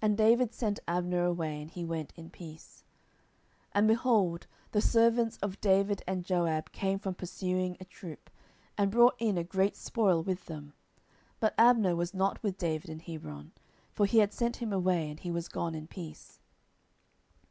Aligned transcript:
And 0.00 0.16
David 0.16 0.54
sent 0.54 0.80
Abner 0.88 1.26
away; 1.26 1.60
and 1.60 1.70
he 1.70 1.84
went 1.84 2.14
in 2.16 2.30
peace. 2.30 2.82
10:003:022 3.74 3.74
And, 3.74 3.88
behold, 3.88 4.46
the 4.72 4.80
servants 4.80 5.36
of 5.42 5.60
David 5.60 6.02
and 6.06 6.24
Joab 6.24 6.72
came 6.72 6.98
from 6.98 7.14
pursuing 7.14 7.76
a 7.78 7.84
troop, 7.84 8.30
and 8.78 8.90
brought 8.90 9.16
in 9.18 9.36
a 9.36 9.44
great 9.44 9.76
spoil 9.76 10.22
with 10.22 10.46
them: 10.46 10.72
but 11.40 11.52
Abner 11.58 11.94
was 11.94 12.14
not 12.14 12.42
with 12.42 12.56
David 12.56 12.88
in 12.88 13.00
Hebron; 13.00 13.52
for 13.92 14.06
he 14.06 14.20
had 14.20 14.32
sent 14.32 14.62
him 14.62 14.72
away, 14.72 15.10
and 15.10 15.20
he 15.20 15.30
was 15.30 15.46
gone 15.46 15.74
in 15.74 15.86
peace. 15.88 16.40